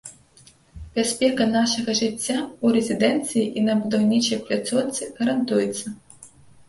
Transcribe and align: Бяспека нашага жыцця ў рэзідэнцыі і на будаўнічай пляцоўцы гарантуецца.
Бяспека 0.95 1.45
нашага 1.57 1.93
жыцця 1.99 2.35
ў 2.63 2.67
рэзідэнцыі 2.77 3.45
і 3.61 3.67
на 3.67 3.73
будаўнічай 3.85 4.43
пляцоўцы 4.49 5.03
гарантуецца. 5.21 5.85